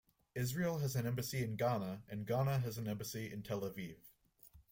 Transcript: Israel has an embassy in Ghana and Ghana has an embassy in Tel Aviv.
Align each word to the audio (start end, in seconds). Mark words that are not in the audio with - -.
Israel 0.33 0.79
has 0.79 0.95
an 0.95 1.05
embassy 1.05 1.43
in 1.43 1.57
Ghana 1.57 2.01
and 2.09 2.25
Ghana 2.25 2.57
has 2.61 2.79
an 2.79 2.87
embassy 2.87 3.31
in 3.31 3.43
Tel 3.43 3.61
Aviv. 3.61 3.97